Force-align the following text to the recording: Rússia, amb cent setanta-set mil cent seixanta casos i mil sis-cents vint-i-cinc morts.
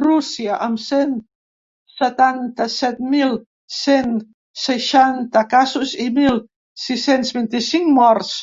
Rússia, 0.00 0.56
amb 0.64 0.80
cent 0.86 1.14
setanta-set 1.94 3.00
mil 3.14 3.32
cent 3.78 4.12
seixanta 4.66 5.44
casos 5.56 5.96
i 6.08 6.10
mil 6.22 6.40
sis-cents 6.88 7.36
vint-i-cinc 7.42 7.94
morts. 8.02 8.36